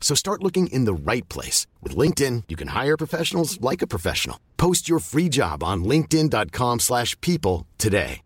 So 0.00 0.14
start 0.14 0.44
looking 0.44 0.68
in 0.68 0.84
the 0.84 0.94
right 0.94 1.28
place. 1.28 1.66
With 1.82 1.96
LinkedIn, 1.96 2.44
you 2.48 2.54
can 2.54 2.68
hire 2.68 2.96
professionals 2.96 3.60
like 3.60 3.82
a 3.82 3.88
professional. 3.88 4.38
Post 4.56 4.88
your 4.88 5.00
free 5.00 5.28
job 5.28 5.64
on 5.64 5.82
linkedin.com 5.82 6.78
slash 6.78 7.20
people 7.20 7.66
today. 7.78 8.22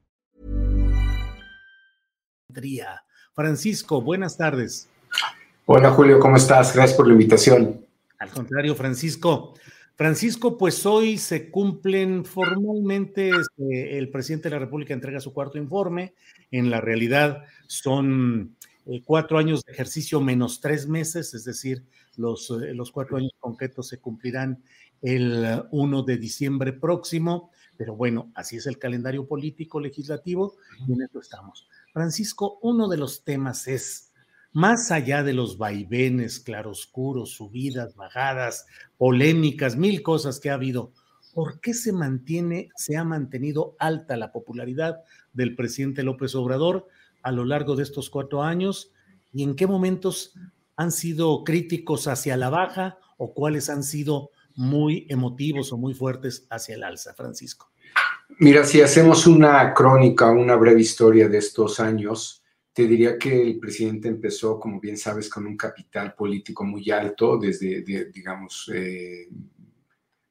Francisco, 3.35 4.01
buenas 4.01 4.37
tardes. 4.37 4.89
Hola 5.67 5.93
Julio, 5.93 6.19
¿cómo 6.19 6.37
estás? 6.37 6.75
Gracias 6.75 6.97
por 6.97 7.07
la 7.07 7.13
invitación. 7.13 7.87
Al 8.19 8.29
contrario, 8.31 8.75
Francisco. 8.75 9.55
Francisco, 9.97 10.59
pues 10.59 10.85
hoy 10.85 11.17
se 11.17 11.51
cumplen 11.51 12.25
formalmente, 12.25 13.31
este, 13.31 13.99
el 13.99 14.11
presidente 14.11 14.49
de 14.49 14.57
la 14.57 14.59
República 14.59 14.95
entrega 14.95 15.21
su 15.21 15.33
cuarto 15.33 15.59
informe. 15.59 16.15
En 16.51 16.71
la 16.71 16.81
realidad 16.81 17.45
son 17.67 18.57
eh, 18.91 19.03
cuatro 19.05 19.39
años 19.39 19.63
de 19.65 19.73
ejercicio 19.73 20.21
menos 20.21 20.61
tres 20.61 20.89
meses, 20.89 21.33
es 21.33 21.45
decir, 21.45 21.87
los, 22.17 22.51
eh, 22.51 22.75
los 22.75 22.91
cuatro 22.91 23.19
años 23.19 23.31
concretos 23.39 23.87
se 23.87 24.01
cumplirán 24.01 24.65
el 25.01 25.63
1 25.71 26.03
de 26.03 26.19
diciembre 26.19 26.73
próximo, 26.73 27.53
pero 27.77 27.95
bueno, 27.95 28.33
así 28.35 28.57
es 28.57 28.67
el 28.67 28.79
calendario 28.79 29.29
político 29.29 29.79
legislativo 29.79 30.57
y 30.89 30.93
en 30.93 31.03
esto 31.03 31.21
estamos. 31.21 31.69
Francisco, 31.93 32.59
uno 32.63 32.89
de 32.89 32.97
los 32.97 33.23
temas 33.23 33.69
es, 33.69 34.13
más 34.53 34.91
allá 34.91 35.23
de 35.23 35.35
los 35.35 35.57
vaivenes, 35.57 36.41
claroscuros, 36.41 37.31
subidas, 37.31 37.95
bajadas, 37.95 38.67
polémicas, 38.99 39.77
mil 39.77 40.03
cosas 40.03 40.41
que 40.41 40.51
ha 40.51 40.55
habido, 40.55 40.93
¿por 41.33 41.61
qué 41.61 41.75
se 41.75 41.93
mantiene, 41.93 42.71
se 42.75 42.97
ha 42.97 43.05
mantenido 43.05 43.77
alta 43.79 44.17
la 44.17 44.33
popularidad 44.33 45.05
del 45.33 45.55
presidente 45.55 46.03
López 46.03 46.35
Obrador 46.35 46.89
a 47.23 47.33
lo 47.33 47.45
largo 47.45 47.77
de 47.77 47.83
estos 47.83 48.11
cuatro 48.11 48.43
años? 48.43 48.93
¿Y 49.33 49.43
en 49.43 49.55
qué 49.55 49.67
momentos 49.67 50.35
han 50.77 50.93
sido 50.93 51.45
críticos 51.45 52.07
hacia 52.07 52.37
la 52.37 52.51
baja 52.51 52.99
o 53.17 53.35
cuáles 53.35 53.69
han 53.69 53.83
sido 53.83 54.31
muy 54.55 55.07
emotivos 55.09 55.73
o 55.73 55.79
muy 55.79 55.95
fuertes 55.95 56.47
hacia 56.51 56.75
el 56.75 56.85
alza, 56.85 57.15
Francisco? 57.15 57.71
Mira, 58.39 58.65
si 58.65 58.81
hacemos 58.81 59.27
una 59.27 59.75
crónica, 59.75 60.31
una 60.31 60.57
breve 60.57 60.81
historia 60.81 61.29
de 61.29 61.39
estos 61.39 61.81
años, 61.81 62.43
te 62.73 62.87
diría 62.87 63.19
que 63.19 63.43
el 63.43 63.59
presidente 63.59 64.09
empezó, 64.09 64.59
como 64.59 64.81
bien 64.81 64.97
sabes, 64.97 65.29
con 65.29 65.47
un 65.47 65.57
capital 65.57 66.15
político 66.15 66.65
muy 66.65 66.91
alto 66.91 67.37
desde, 67.37 67.83
digamos, 67.83 68.71
eh, 68.73 69.29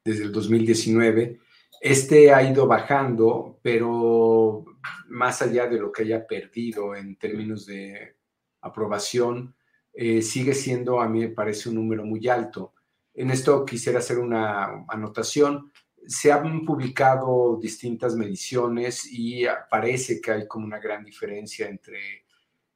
desde 0.04 0.24
el 0.24 0.32
2019. 0.32 1.40
Este 1.82 2.34
ha 2.34 2.44
ido 2.44 2.68
bajando, 2.68 3.60
pero 3.62 4.66
más 5.08 5.42
allá 5.42 5.68
de 5.68 5.80
lo 5.80 5.92
que 5.92 6.04
haya 6.04 6.28
perdido 6.28 6.96
en 6.96 7.16
términos 7.16 7.66
de 7.66 8.18
aprobación, 8.62 9.56
eh, 9.94 10.22
sigue 10.22 10.54
siendo, 10.54 11.00
a 11.00 11.08
mí 11.08 11.20
me 11.20 11.30
parece, 11.30 11.70
un 11.70 11.76
número 11.76 12.06
muy 12.06 12.28
alto. 12.28 12.74
En 13.14 13.32
esto 13.32 13.66
quisiera 13.66 14.00
hacer 14.00 14.20
una 14.20 14.86
anotación. 14.88 15.72
Se 16.06 16.32
han 16.32 16.66
publicado 16.66 17.58
distintas 17.62 18.16
mediciones 18.16 19.08
y 19.12 19.46
parece 19.70 20.22
que 20.22 20.32
hay 20.32 20.48
como 20.48 20.66
una 20.66 20.80
gran 20.80 21.04
diferencia 21.04 21.68
entre 21.68 22.26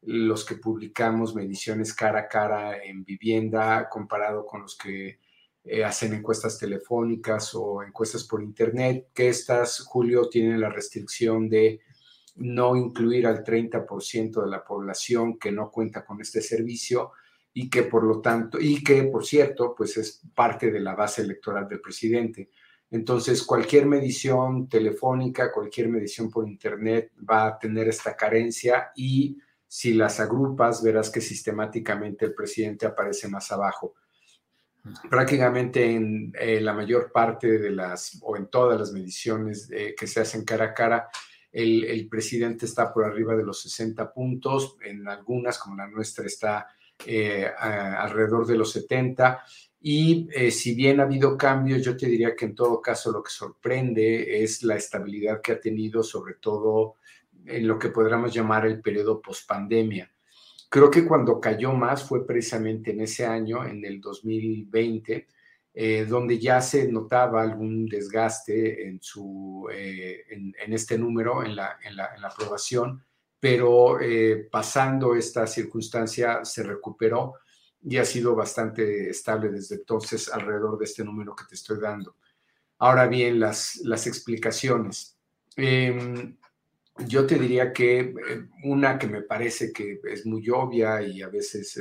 los 0.02 0.46
que 0.46 0.56
publicamos 0.56 1.34
mediciones 1.36 1.94
cara 1.94 2.22
a 2.22 2.28
cara 2.28 2.84
en 2.84 3.04
vivienda 3.04 3.88
comparado 3.90 4.46
con 4.46 4.64
los 4.64 4.78
que 4.78 5.20
eh, 5.64 5.84
hacen 5.84 6.14
encuestas 6.14 6.58
telefónicas 6.58 7.56
o 7.56 7.84
encuestas 7.84 8.26
por 8.26 8.44
internet, 8.44 9.10
que 9.14 9.30
estas, 9.30 9.80
Julio, 9.82 10.28
tienen 10.30 10.60
la 10.60 10.70
restricción 10.70 11.48
de 11.48 11.80
no 12.36 12.76
incluir 12.76 13.28
al 13.28 13.44
30% 13.44 14.44
de 14.44 14.50
la 14.50 14.64
población 14.64 15.38
que 15.38 15.52
no 15.52 15.70
cuenta 15.72 16.04
con 16.04 16.20
este 16.20 16.42
servicio 16.42 17.12
y 17.54 17.70
que 17.70 17.84
por 17.84 18.04
lo 18.04 18.20
tanto, 18.20 18.60
y 18.60 18.84
que 18.84 19.04
por 19.04 19.26
cierto, 19.26 19.74
pues 19.78 19.98
es 19.98 20.22
parte 20.34 20.72
de 20.72 20.80
la 20.80 20.96
base 20.96 21.22
electoral 21.22 21.68
del 21.68 21.80
presidente. 21.80 22.50
Entonces, 22.90 23.44
cualquier 23.44 23.86
medición 23.86 24.68
telefónica, 24.68 25.52
cualquier 25.52 25.90
medición 25.90 26.30
por 26.30 26.48
internet 26.48 27.12
va 27.30 27.48
a 27.48 27.58
tener 27.58 27.88
esta 27.88 28.16
carencia 28.16 28.92
y 28.96 29.38
si 29.68 29.94
las 29.94 30.20
agrupas, 30.20 30.84
verás 30.84 31.10
que 31.10 31.22
sistemáticamente 31.22 32.26
el 32.26 32.36
presidente 32.36 32.86
aparece 32.86 33.28
más 33.28 33.52
abajo. 33.52 33.96
Prácticamente 35.10 35.92
en 35.92 36.34
eh, 36.38 36.60
la 36.60 36.74
mayor 36.74 37.10
parte 37.12 37.58
de 37.58 37.72
las, 37.72 38.20
o 38.22 38.36
en 38.36 38.48
todas 38.48 38.78
las 38.78 38.92
mediciones 38.92 39.70
eh, 39.72 39.96
que 39.98 40.08
se 40.08 40.20
hacen 40.20 40.44
cara 40.44 40.66
a 40.66 40.74
cara, 40.74 41.08
el, 41.52 42.08
presidente 42.10 42.66
está 42.66 42.92
por 42.92 43.06
arriba 43.06 43.36
de 43.36 43.46
los 43.46 43.62
60 43.62 44.12
puntos, 44.12 44.76
en 44.84 45.08
algunas, 45.08 45.60
como 45.60 45.76
la 45.76 45.88
nuestra, 45.88 46.26
está 46.26 46.68
eh, 47.06 47.48
alrededor 47.58 48.48
de 48.48 48.58
los 48.58 48.72
70. 48.72 49.44
Y 49.80 50.28
si 50.50 50.74
bien 50.74 51.00
ha 51.00 51.04
habido 51.04 51.38
cambios, 51.38 51.84
yo 51.84 51.96
te 51.96 52.08
diría 52.08 52.36
que 52.36 52.46
en 52.46 52.56
todo 52.56 52.82
caso 52.82 53.12
lo 53.12 53.22
que 53.22 53.30
sorprende 53.30 54.44
es 54.44 54.64
la 54.64 54.76
estabilidad 54.76 55.42
que 55.42 55.52
ha 55.52 55.60
tenido, 55.60 56.02
sobre 56.02 56.36
todo 56.36 56.96
en 57.46 57.68
lo 57.68 57.78
que 57.78 57.90
podríamos 57.90 58.34
llamar 58.34 58.66
el 58.66 58.82
periodo 58.82 59.22
pospandemia. 59.22 60.13
Creo 60.74 60.90
que 60.90 61.06
cuando 61.06 61.40
cayó 61.40 61.72
más 61.74 62.04
fue 62.04 62.26
precisamente 62.26 62.90
en 62.90 63.02
ese 63.02 63.28
año, 63.28 63.64
en 63.64 63.86
el 63.86 64.02
2020, 64.02 65.28
eh, 65.72 66.06
donde 66.10 66.40
ya 66.40 66.62
se 66.62 66.92
notaba 66.92 67.44
algún 67.44 67.86
desgaste 67.86 68.88
en, 68.88 69.00
su, 69.00 69.70
eh, 69.72 70.24
en, 70.32 70.74
este 70.74 70.98
número, 70.98 71.44
en 71.44 71.56
la, 71.56 71.78
en 71.84 71.96
la, 71.96 72.16
en 72.16 72.24
la 72.24 72.30
aprobación, 72.30 73.04
pero 73.40 74.02
eh, 74.02 74.48
pasando 74.52 75.14
esta 75.14 75.46
circunstancia 75.46 76.44
se 76.44 76.64
recuperó 76.64 77.36
y 77.84 77.98
ha 77.98 78.04
sido 78.04 78.34
bastante 78.34 79.12
estable 79.12 79.52
desde 79.52 79.76
entonces 79.76 80.28
alrededor 80.34 80.80
de 80.80 80.86
este 80.86 81.04
número 81.04 81.36
que 81.36 81.46
te 81.48 81.54
estoy 81.54 81.80
dando. 81.80 82.16
Ahora 82.80 83.06
bien, 83.06 83.40
las, 83.40 83.76
las 83.84 84.08
explicaciones. 84.08 85.20
Em, 85.56 86.36
yo 87.08 87.26
te 87.26 87.40
diría 87.40 87.74
que 87.74 88.14
una 88.64 89.00
que 89.00 89.08
me 89.08 89.22
parece 89.24 89.74
que 89.74 90.00
es 90.10 90.26
muy 90.26 90.48
obvia 90.50 91.02
y 91.02 91.22
a 91.22 91.28
veces 91.28 91.78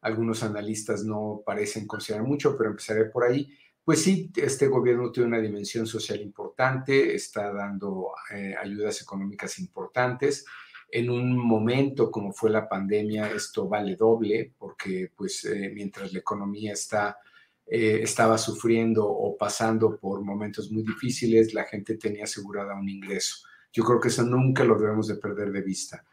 algunos 0.00 0.42
analistas 0.42 1.04
no 1.04 1.42
parecen 1.44 1.86
considerar 1.86 2.26
mucho, 2.26 2.56
pero 2.56 2.70
empezaré 2.70 3.06
por 3.06 3.24
ahí. 3.24 3.48
Pues 3.84 4.02
sí, 4.02 4.30
este 4.36 4.68
gobierno 4.68 5.10
tiene 5.10 5.28
una 5.28 5.40
dimensión 5.40 5.86
social 5.86 6.20
importante, 6.20 7.14
está 7.14 7.52
dando 7.52 8.12
eh, 8.32 8.54
ayudas 8.60 9.02
económicas 9.02 9.58
importantes. 9.58 10.44
En 10.90 11.10
un 11.10 11.36
momento 11.36 12.10
como 12.10 12.32
fue 12.32 12.50
la 12.50 12.68
pandemia, 12.68 13.30
esto 13.32 13.68
vale 13.68 13.96
doble, 13.96 14.52
porque 14.58 15.10
pues 15.16 15.44
eh, 15.44 15.70
mientras 15.74 16.12
la 16.12 16.18
economía 16.18 16.72
está, 16.72 17.18
eh, 17.66 18.00
estaba 18.02 18.38
sufriendo 18.38 19.06
o 19.06 19.36
pasando 19.36 19.98
por 19.98 20.22
momentos 20.22 20.70
muy 20.70 20.82
difíciles, 20.82 21.54
la 21.54 21.64
gente 21.64 21.96
tenía 21.96 22.24
asegurada 22.24 22.74
un 22.74 22.88
ingreso. 22.88 23.46
Yo 23.72 23.84
creo 23.84 24.00
que 24.00 24.08
eso 24.08 24.22
nunca 24.24 24.64
lo 24.64 24.78
debemos 24.78 25.08
de 25.08 25.16
perder 25.16 25.52
de 25.52 25.62
vista. 25.62 26.04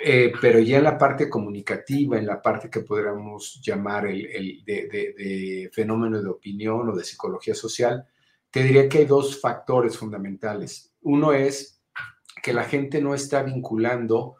Eh, 0.00 0.32
pero 0.40 0.60
ya 0.60 0.78
en 0.78 0.84
la 0.84 0.96
parte 0.96 1.28
comunicativa, 1.28 2.16
en 2.16 2.26
la 2.26 2.40
parte 2.40 2.70
que 2.70 2.80
podríamos 2.80 3.60
llamar 3.60 4.06
el, 4.06 4.62
de, 4.64 5.68
fenómeno 5.72 6.22
de 6.22 6.28
opinión 6.28 6.88
o 6.88 6.96
de 6.96 7.04
psicología 7.04 7.54
social, 7.54 8.06
te 8.50 8.62
diría 8.62 8.88
que 8.88 8.98
hay 8.98 9.06
dos 9.06 9.40
factores 9.40 9.96
fundamentales. 9.98 10.94
Uno 11.02 11.32
es 11.32 11.82
que 12.42 12.52
la 12.52 12.64
gente 12.64 13.02
no 13.02 13.12
está 13.12 13.42
vinculando 13.42 14.36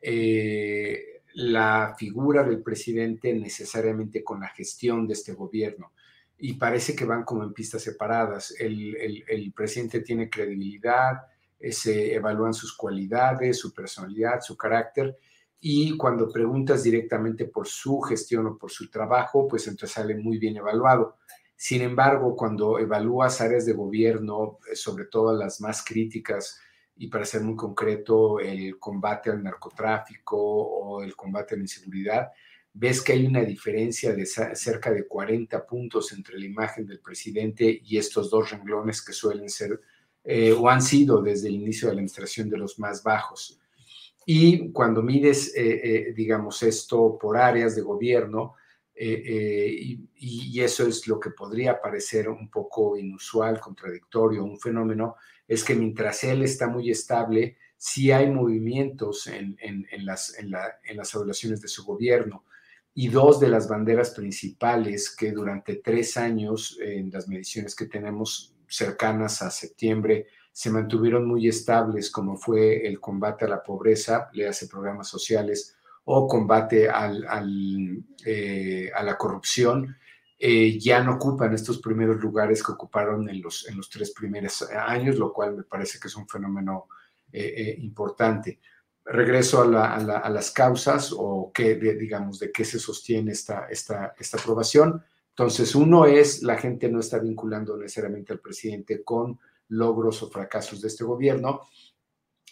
eh, 0.00 1.22
la 1.34 1.96
figura 1.98 2.44
del 2.44 2.62
presidente 2.62 3.34
necesariamente 3.34 4.22
con 4.22 4.40
la 4.40 4.48
gestión 4.48 5.08
de 5.08 5.14
este 5.14 5.32
gobierno. 5.32 5.92
Y 6.38 6.54
parece 6.54 6.94
que 6.94 7.04
van 7.04 7.24
como 7.24 7.42
en 7.42 7.52
pistas 7.52 7.82
separadas. 7.82 8.54
el 8.58 9.52
presidente 9.54 10.00
tiene 10.00 10.30
credibilidad, 10.30 11.22
se 11.70 12.14
evalúan 12.14 12.54
sus 12.54 12.76
cualidades, 12.76 13.58
su 13.58 13.72
personalidad, 13.72 14.40
su 14.40 14.56
carácter, 14.56 15.16
y 15.60 15.96
cuando 15.96 16.28
preguntas 16.28 16.82
directamente 16.82 17.44
por 17.44 17.68
su 17.68 18.00
gestión 18.00 18.46
o 18.46 18.58
por 18.58 18.72
su 18.72 18.90
trabajo, 18.90 19.46
pues 19.46 19.68
entonces 19.68 19.94
sale 19.94 20.16
muy 20.16 20.38
bien 20.38 20.56
evaluado. 20.56 21.18
Sin 21.54 21.82
embargo, 21.82 22.34
cuando 22.34 22.80
evalúas 22.80 23.40
áreas 23.40 23.64
de 23.64 23.72
gobierno, 23.72 24.58
eh, 24.68 24.74
sobre 24.74 25.04
todo 25.04 25.32
las 25.32 25.60
más 25.60 25.84
críticas, 25.84 26.58
y 26.96 27.06
para 27.06 27.24
ser 27.24 27.42
muy 27.42 27.54
concreto, 27.54 28.40
el 28.40 28.78
combate 28.80 29.30
al 29.30 29.42
narcotráfico 29.42 30.36
o 30.36 31.02
el 31.04 31.14
combate 31.14 31.54
a 31.54 31.58
la 31.58 31.62
inseguridad, 31.62 32.32
ves 32.72 33.00
que 33.00 33.12
hay 33.12 33.26
una 33.26 33.42
diferencia 33.42 34.12
de 34.12 34.26
cerca 34.26 34.90
de 34.90 35.06
40 35.06 35.64
puntos 35.66 36.12
entre 36.12 36.38
la 36.38 36.46
imagen 36.46 36.86
del 36.86 37.00
presidente 37.00 37.80
y 37.84 37.98
estos 37.98 38.30
dos 38.30 38.50
renglones 38.50 39.00
que 39.00 39.12
suelen 39.12 39.48
ser 39.48 39.80
eh, 40.24 40.52
o 40.52 40.68
han 40.68 40.80
sido 40.80 41.20
desde 41.20 41.48
el 41.48 41.56
inicio 41.56 41.88
de 41.88 41.94
la 41.94 41.98
administración 41.98 42.48
de 42.48 42.56
los 42.56 42.78
más 42.78 43.02
bajos. 43.02 43.58
Y 44.24 44.70
cuando 44.70 45.02
mides, 45.02 45.52
eh, 45.56 45.80
eh, 45.82 46.12
digamos, 46.14 46.62
esto 46.62 47.18
por 47.20 47.36
áreas 47.36 47.74
de 47.74 47.82
gobierno, 47.82 48.54
y, 48.94 50.60
eso 50.60 50.86
es 50.86 51.08
lo 51.08 51.18
que 51.18 51.30
podría 51.30 51.80
parecer 51.80 52.28
un 52.28 52.48
poco 52.48 52.96
inusual, 52.96 53.58
contradictorio, 53.58 54.44
un 54.44 54.60
fenómeno, 54.60 55.16
es 55.48 55.64
que 55.64 55.74
mientras 55.74 56.22
él 56.22 56.42
está 56.42 56.68
muy 56.68 56.88
estable, 56.88 57.56
sí 57.76 58.12
hay 58.12 58.30
movimientos 58.30 59.26
en, 59.26 59.56
las, 60.04 60.38
en 60.38 60.50
las 60.50 61.14
evaluaciones 61.14 61.60
de 61.60 61.66
su 61.66 61.84
gobierno. 61.84 62.44
Y 62.94 63.08
dos 63.08 63.40
de 63.40 63.48
las 63.48 63.68
banderas 63.68 64.10
principales 64.10 65.10
que 65.16 65.32
durante 65.32 65.76
tres 65.76 66.16
años, 66.16 66.78
en 66.80 67.10
las 67.10 67.26
mediciones 67.26 67.74
que 67.74 67.86
tenemos, 67.86 68.54
cercanas 68.72 69.42
a 69.42 69.50
septiembre 69.50 70.26
se 70.52 70.70
mantuvieron 70.70 71.26
muy 71.26 71.48
estables, 71.48 72.10
como 72.10 72.36
fue 72.36 72.86
el 72.86 73.00
combate 73.00 73.46
a 73.46 73.48
la 73.48 73.62
pobreza, 73.62 74.28
le 74.34 74.46
hace 74.46 74.68
programas 74.68 75.08
sociales, 75.08 75.76
o 76.04 76.26
combate 76.26 76.88
eh, 78.26 78.90
a 78.94 79.02
la 79.02 79.16
corrupción, 79.16 79.96
eh, 80.38 80.78
ya 80.78 81.02
no 81.02 81.14
ocupan 81.14 81.54
estos 81.54 81.80
primeros 81.80 82.20
lugares 82.20 82.62
que 82.62 82.72
ocuparon 82.72 83.28
en 83.30 83.40
los, 83.40 83.68
en 83.68 83.76
los 83.76 83.88
tres 83.88 84.12
primeros 84.12 84.62
años, 84.70 85.16
lo 85.16 85.32
cual 85.32 85.56
me 85.56 85.62
parece 85.62 85.98
que 86.00 86.08
es 86.08 86.16
un 86.16 86.28
fenómeno 86.28 86.88
eh, 87.32 87.76
importante. 87.78 88.60
Regreso 89.04 89.62
a, 89.62 89.94
a, 89.94 90.30
las 90.30 90.50
causas 90.50 91.14
o 91.16 91.50
qué, 91.54 91.76
digamos, 91.76 92.38
de 92.40 92.52
qué 92.52 92.64
se 92.64 92.78
sostiene 92.78 93.32
esta, 93.32 93.66
esta, 93.68 94.14
esta 94.18 94.38
aprobación. 94.38 95.02
Entonces, 95.36 95.74
uno 95.74 96.04
es, 96.04 96.42
la 96.42 96.58
gente 96.58 96.90
no 96.90 97.00
está 97.00 97.18
vinculando 97.18 97.76
necesariamente 97.76 98.32
al 98.32 98.40
presidente 98.40 99.02
con 99.02 99.40
logros 99.68 100.22
o 100.22 100.30
fracasos 100.30 100.80
de 100.82 100.88
este 100.88 101.04
gobierno. 101.04 101.62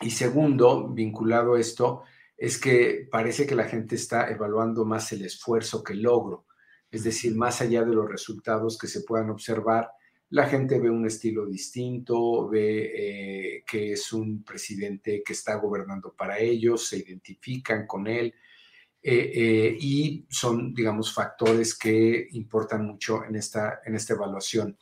Y 0.00 0.10
segundo, 0.10 0.88
vinculado 0.88 1.56
esto, 1.56 2.02
es 2.36 2.58
que 2.58 3.06
parece 3.10 3.46
que 3.46 3.54
la 3.54 3.64
gente 3.64 3.96
está 3.96 4.30
evaluando 4.30 4.86
más 4.86 5.12
el 5.12 5.26
esfuerzo 5.26 5.84
que 5.84 5.92
el 5.92 6.02
logro. 6.02 6.46
Es 6.90 7.04
decir, 7.04 7.36
más 7.36 7.60
allá 7.60 7.84
de 7.84 7.94
los 7.94 8.08
resultados 8.08 8.78
que 8.78 8.86
se 8.86 9.02
puedan 9.02 9.28
observar, 9.28 9.90
la 10.30 10.46
gente 10.46 10.78
ve 10.78 10.88
un 10.88 11.06
estilo 11.06 11.44
distinto, 11.44 12.48
ve 12.48 12.92
eh, 13.58 13.64
que 13.66 13.92
es 13.92 14.12
un 14.12 14.42
presidente 14.42 15.22
que 15.24 15.34
está 15.34 15.56
gobernando 15.56 16.14
para 16.16 16.38
ellos, 16.38 16.88
se 16.88 16.98
identifican 16.98 17.86
con 17.86 18.06
él, 18.06 18.32
eh, 19.02 19.32
eh, 19.34 19.76
y 19.80 20.26
son, 20.28 20.74
digamos, 20.74 21.14
factores 21.14 21.74
que 21.74 22.28
importan 22.32 22.86
mucho 22.86 23.24
en 23.24 23.34
esta, 23.36 23.80
en 23.84 23.94
esta 23.94 24.12
evaluación. 24.12 24.76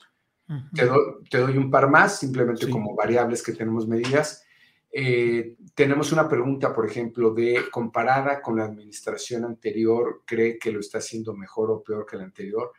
te, 0.74 1.38
doy 1.38 1.56
un 1.56 1.70
par 1.70 1.88
más, 1.88 2.18
simplemente 2.18 2.68
como 2.68 2.96
variables 2.96 3.42
que 3.42 3.52
tenemos 3.52 3.86
medidas. 3.86 4.44
Eh, 4.90 5.54
tenemos 5.74 6.10
una 6.10 6.28
pregunta, 6.28 6.74
por 6.74 6.86
ejemplo, 6.86 7.32
de 7.32 7.66
comparada 7.70 8.42
con 8.42 8.56
la 8.56 8.64
administración 8.64 9.44
anterior, 9.44 10.22
¿cree 10.26 10.58
que 10.58 10.72
lo 10.72 10.80
está 10.80 10.98
haciendo 10.98 11.34
mejor 11.34 11.70
o 11.70 11.82
peor 11.82 12.04
que 12.04 12.16
la 12.16 12.24
anterior? 12.24 12.72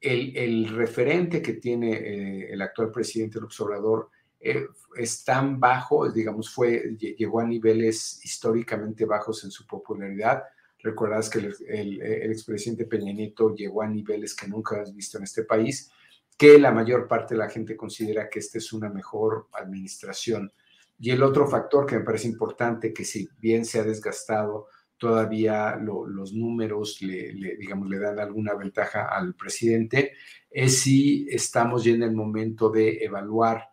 El, 0.00 0.36
el 0.36 0.68
referente 0.68 1.42
que 1.42 1.54
tiene 1.54 2.52
el 2.52 2.62
actual 2.62 2.92
presidente 2.92 3.40
López 3.40 3.58
Obrador 3.60 4.10
es 4.38 5.24
tan 5.24 5.58
bajo, 5.58 6.08
digamos, 6.08 6.54
fue, 6.54 6.96
llegó 6.96 7.40
a 7.40 7.44
niveles 7.44 8.24
históricamente 8.24 9.04
bajos 9.04 9.42
en 9.42 9.50
su 9.50 9.66
popularidad, 9.66 10.44
Recuerdas 10.80 11.28
que 11.28 11.38
el, 11.38 12.02
expresidente 12.02 12.84
Peña 12.84 13.12
Nieto 13.12 13.54
llegó 13.54 13.82
a 13.82 13.88
niveles 13.88 14.34
que 14.34 14.46
nunca 14.46 14.80
has 14.80 14.94
visto 14.94 15.18
en 15.18 15.24
este 15.24 15.42
país, 15.42 15.90
que 16.36 16.58
la 16.58 16.70
mayor 16.70 17.08
parte 17.08 17.34
de 17.34 17.38
la 17.38 17.50
gente 17.50 17.76
considera 17.76 18.28
que 18.28 18.38
esta 18.38 18.58
es 18.58 18.72
una 18.72 18.88
mejor 18.88 19.48
administración. 19.52 20.52
Y 21.00 21.10
el 21.10 21.22
otro 21.22 21.48
factor 21.48 21.84
que 21.84 21.98
me 21.98 22.04
parece 22.04 22.28
importante, 22.28 22.92
que 22.92 23.04
si 23.04 23.28
bien 23.40 23.64
se 23.64 23.80
ha 23.80 23.84
desgastado, 23.84 24.68
todavía 24.96 25.76
los 25.76 26.32
números 26.32 27.00
le, 27.02 27.32
digamos, 27.56 27.88
le 27.88 27.98
dan 27.98 28.18
alguna 28.18 28.54
ventaja 28.54 29.08
al 29.08 29.34
presidente, 29.34 30.12
es 30.50 30.80
si 30.80 31.26
estamos 31.30 31.84
ya 31.84 31.92
en 31.92 32.02
el 32.02 32.12
momento 32.12 32.68
de 32.70 33.04
evaluar 33.04 33.70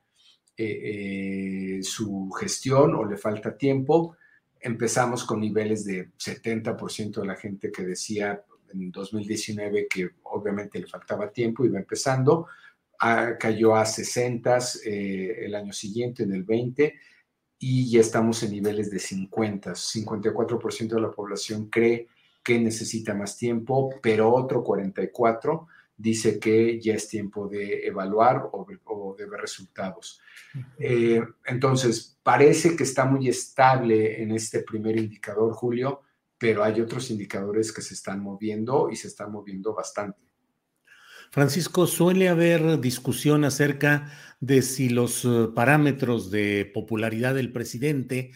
eh, 0.57 1.77
eh, 1.77 1.83
su 1.83 2.31
gestión 2.31 2.95
o 2.95 3.03
le 3.05 3.17
falta 3.17 3.57
tiempo 3.57 4.15
empezamos 4.65 5.23
con 5.23 5.41
niveles 5.41 5.85
de 5.85 6.09
70% 6.13 7.21
de 7.21 7.27
la 7.27 7.35
gente 7.35 7.71
que 7.71 7.83
decía 7.83 8.43
en 8.73 8.91
2019 8.91 9.87
que 9.87 10.09
obviamente 10.23 10.79
le 10.79 10.87
faltaba 10.87 11.31
tiempo, 11.31 11.63
iba 11.63 11.77
empezando, 11.77 12.47
cayó 13.39 13.75
a 13.75 13.85
60 13.85 14.57
eh, 14.85 15.45
el 15.45 15.53
año 15.53 15.71
siguiente, 15.71 16.23
en 16.23 16.33
el 16.33 16.43
20, 16.43 16.95
y 17.59 17.91
ya 17.91 18.01
estamos 18.01 18.41
en 18.41 18.53
niveles 18.53 18.89
de 18.89 18.97
50. 18.97 19.73
54% 19.73 20.95
de 20.95 21.01
la 21.01 21.11
población 21.11 21.69
cree 21.69 22.07
que 22.43 22.57
necesita 22.57 23.13
más 23.13 23.37
tiempo, 23.37 23.91
pero 24.01 24.33
otro 24.33 24.63
44% 24.63 25.67
dice 25.97 26.39
que 26.39 26.79
ya 26.79 26.93
es 26.93 27.07
tiempo 27.07 27.47
de 27.47 27.87
evaluar 27.87 28.49
o, 28.51 29.15
de 29.17 29.25
ver 29.25 29.39
resultados. 29.39 30.19
Eh, 30.77 31.21
entonces, 31.45 32.17
parece 32.23 32.75
que 32.75 32.83
está 32.83 33.05
muy 33.05 33.27
estable 33.29 34.21
en 34.21 34.31
este 34.31 34.59
primer 34.61 34.97
indicador, 34.97 35.53
Julio, 35.53 36.01
pero 36.37 36.63
hay 36.63 36.81
otros 36.81 37.09
indicadores 37.11 37.71
que 37.71 37.81
se 37.81 37.93
están 37.93 38.21
moviendo 38.21 38.89
y 38.91 38.95
se 38.95 39.07
están 39.07 39.31
moviendo 39.31 39.73
bastante. 39.73 40.19
Francisco, 41.31 41.87
suele 41.87 42.29
haber 42.29 42.79
discusión 42.79 43.43
acerca 43.43 44.11
de 44.39 44.61
si 44.61 44.89
los 44.89 45.25
eh, 45.25 45.47
parámetros 45.53 46.31
de 46.31 46.69
popularidad 46.73 47.35
del 47.35 47.51
presidente, 47.51 48.31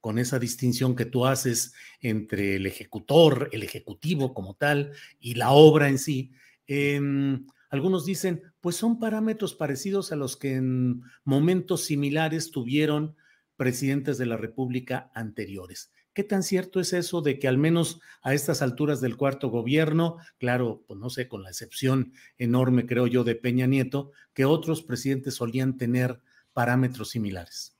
con 0.00 0.18
esa 0.18 0.38
distinción 0.38 0.96
que 0.96 1.04
tú 1.04 1.26
haces 1.26 1.74
entre 2.00 2.56
el 2.56 2.66
ejecutor, 2.66 3.48
el 3.52 3.62
ejecutivo 3.62 4.34
como 4.34 4.54
tal, 4.54 4.92
y 5.20 5.34
la 5.34 5.52
obra 5.52 5.88
en 5.88 5.98
sí, 5.98 6.32
Em, 6.66 7.46
algunos 7.70 8.04
dicen, 8.04 8.42
pues 8.60 8.76
son 8.76 8.98
parámetros 8.98 9.54
parecidos 9.54 10.12
a 10.12 10.16
los 10.16 10.36
que 10.36 10.54
en 10.54 11.02
momentos 11.24 11.84
similares 11.84 12.50
tuvieron 12.50 13.16
presidentes 13.56 14.18
de 14.18 14.26
la 14.26 14.36
República 14.36 15.10
anteriores. 15.14 15.92
¿Qué 16.14 16.24
tan 16.24 16.42
cierto 16.42 16.78
es 16.78 16.92
eso 16.92 17.22
de 17.22 17.38
que 17.38 17.48
al 17.48 17.56
menos 17.56 18.00
a 18.22 18.34
estas 18.34 18.60
alturas 18.60 19.00
del 19.00 19.16
cuarto 19.16 19.48
gobierno, 19.48 20.18
claro, 20.38 20.84
pues 20.86 21.00
no 21.00 21.08
sé, 21.08 21.26
con 21.26 21.42
la 21.42 21.48
excepción 21.48 22.12
enorme, 22.36 22.86
creo 22.86 23.06
yo, 23.06 23.24
de 23.24 23.34
Peña 23.34 23.66
Nieto, 23.66 24.12
que 24.34 24.44
otros 24.44 24.82
presidentes 24.82 25.34
solían 25.34 25.78
tener 25.78 26.20
parámetros 26.52 27.10
similares? 27.10 27.78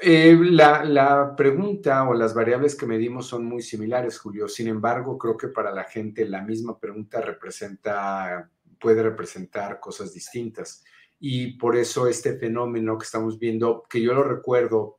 Eh, 0.00 0.36
la, 0.50 0.84
la, 0.84 1.36
pregunta 1.36 2.08
o 2.08 2.14
las 2.14 2.34
variables 2.34 2.74
que 2.74 2.86
medimos 2.86 3.26
son 3.26 3.44
muy 3.44 3.62
similares, 3.62 4.18
Julio. 4.18 4.48
Sin 4.48 4.66
embargo, 4.68 5.16
creo 5.16 5.36
que 5.36 5.48
para 5.48 5.70
la 5.70 5.84
gente 5.84 6.26
la 6.28 6.42
misma 6.42 6.78
pregunta 6.78 7.20
representa, 7.20 8.50
puede 8.80 9.02
representar 9.02 9.78
cosas 9.80 10.12
distintas. 10.12 10.84
Y 11.20 11.56
por 11.56 11.76
eso 11.76 12.08
este 12.08 12.36
fenómeno 12.36 12.98
que 12.98 13.04
estamos 13.04 13.38
viendo, 13.38 13.84
que 13.88 14.02
yo 14.02 14.14
lo 14.14 14.24
recuerdo, 14.24 14.98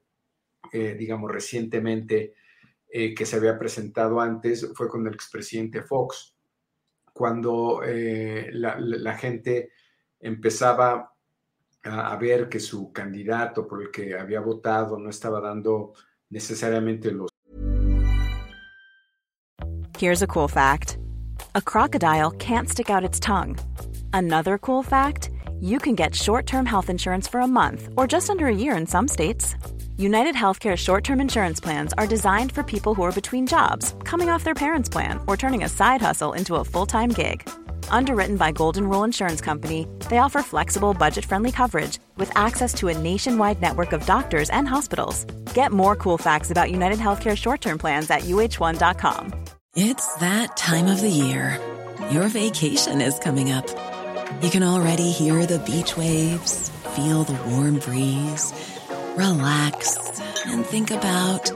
eh, 0.72 0.96
digamos, 0.98 1.32
recientemente, 1.32 2.34
eh, 2.88 3.14
que 3.14 3.26
se 3.26 3.36
había 3.36 3.60
presentado 3.60 4.22
antes, 4.22 4.72
fue 4.76 4.88
con 4.88 5.06
el 5.06 5.14
expresidente 5.14 5.84
Fox, 5.84 6.36
cuando 7.14 7.82
la, 7.86 8.78
la 8.80 9.18
gente 9.18 9.72
empezaba 10.20 11.15
a, 11.86 12.16
ver 12.18 12.50
que 12.50 12.60
su 12.60 12.92
candidato 12.92 13.68
por 13.68 13.82
el 13.82 13.92
que 13.92 14.18
había 14.18 14.40
votado 14.40 14.98
no 14.98 15.10
estaba 15.10 15.40
dando 15.40 15.94
necesariamente 16.30 17.12
los. 17.12 17.30
Here's 19.98 20.22
a 20.22 20.28
cool 20.28 20.48
fact: 20.48 20.98
a 21.54 21.62
crocodile 21.62 22.32
can't 22.32 22.68
stick 22.68 22.90
out 22.90 23.04
its 23.04 23.20
tongue. 23.20 23.58
Another 24.14 24.58
cool 24.58 24.84
fact: 24.84 25.30
you 25.62 25.80
can 25.80 25.96
get 25.96 26.14
short-term 26.14 26.66
health 26.66 26.90
insurance 26.90 27.28
for 27.28 27.40
a 27.42 27.48
month 27.48 27.90
or 27.96 28.08
just 28.08 28.30
under 28.30 28.48
a 28.48 28.56
year 28.56 28.76
in 28.76 28.86
some 28.86 29.08
states. 29.08 29.56
United 29.98 30.36
Healthcare 30.36 30.76
short 30.76 31.04
term 31.04 31.22
insurance 31.22 31.62
plans 31.62 31.94
are 31.98 32.08
designed 32.08 32.52
for 32.52 32.64
people 32.64 32.94
who 32.94 33.04
are 33.04 33.14
between 33.14 33.48
jobs, 33.48 33.96
coming 34.04 34.30
off 34.30 34.44
their 34.44 34.54
parents' 34.54 34.90
plan, 34.90 35.20
or 35.26 35.38
turning 35.38 35.64
a 35.64 35.70
side 35.70 36.02
hustle 36.02 36.34
into 36.34 36.56
a 36.56 36.64
full 36.66 36.86
time 36.86 37.10
gig. 37.10 37.50
Underwritten 37.90 38.38
by 38.38 38.52
Golden 38.52 38.88
Rule 38.88 39.04
Insurance 39.04 39.42
Company, 39.42 39.88
they 40.10 40.20
offer 40.20 40.42
flexible, 40.42 40.94
budget 40.94 41.26
friendly 41.26 41.52
coverage 41.52 41.98
with 42.18 42.32
access 42.38 42.74
to 42.76 42.90
a 42.90 42.98
nationwide 42.98 43.62
network 43.62 43.94
of 43.94 44.06
doctors 44.06 44.50
and 44.52 44.68
hospitals. 44.68 45.26
Get 45.54 45.72
more 45.72 45.96
cool 45.96 46.18
facts 46.20 46.52
about 46.52 46.72
United 46.72 47.00
Healthcare 47.00 47.36
short 47.36 47.62
term 47.62 47.78
plans 47.80 48.10
at 48.12 48.22
uh1.com. 48.22 49.34
It's 49.76 50.16
that 50.18 50.56
time 50.56 50.86
of 50.88 51.02
the 51.02 51.10
year. 51.10 51.60
Your 52.12 52.28
vacation 52.28 53.02
is 53.02 53.18
coming 53.18 53.52
up. 53.52 53.68
You 54.42 54.52
can 54.52 54.64
already 54.64 55.12
hear 55.12 55.46
the 55.46 55.60
beach 55.60 55.98
waves, 55.98 56.70
feel 56.96 57.24
the 57.24 57.34
warm 57.50 57.80
breeze 57.80 58.54
relax, 59.16 60.20
and 60.46 60.66
think 60.66 60.92
about 60.92 61.52